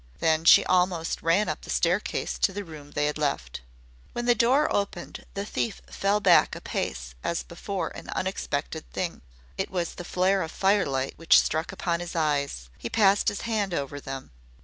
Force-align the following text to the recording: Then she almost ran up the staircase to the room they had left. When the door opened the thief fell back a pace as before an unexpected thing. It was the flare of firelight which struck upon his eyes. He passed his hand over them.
Then 0.17 0.45
she 0.45 0.65
almost 0.65 1.21
ran 1.21 1.47
up 1.47 1.61
the 1.61 1.69
staircase 1.69 2.39
to 2.39 2.51
the 2.51 2.63
room 2.63 2.89
they 2.89 3.05
had 3.05 3.19
left. 3.19 3.61
When 4.13 4.25
the 4.25 4.33
door 4.33 4.67
opened 4.75 5.23
the 5.35 5.45
thief 5.45 5.79
fell 5.91 6.19
back 6.19 6.55
a 6.55 6.61
pace 6.61 7.13
as 7.23 7.43
before 7.43 7.89
an 7.89 8.09
unexpected 8.15 8.89
thing. 8.89 9.21
It 9.59 9.69
was 9.69 9.93
the 9.93 10.03
flare 10.03 10.41
of 10.41 10.49
firelight 10.49 11.13
which 11.17 11.39
struck 11.39 11.71
upon 11.71 11.99
his 11.99 12.15
eyes. 12.15 12.71
He 12.79 12.89
passed 12.89 13.27
his 13.27 13.41
hand 13.41 13.75
over 13.75 13.99
them. 13.99 14.31